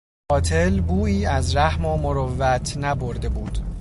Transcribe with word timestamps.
قاتل 0.31 0.79
بویی 0.81 1.25
از 1.25 1.55
رحم 1.55 1.85
و 1.85 1.97
مروت 1.97 2.77
نبرده 2.77 3.29
بود. 3.29 3.59